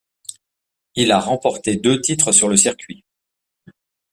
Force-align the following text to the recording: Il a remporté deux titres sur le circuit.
Il 0.95 1.11
a 1.11 1.19
remporté 1.19 1.75
deux 1.75 2.01
titres 2.01 2.31
sur 2.31 2.49
le 2.49 2.57
circuit. 2.57 3.05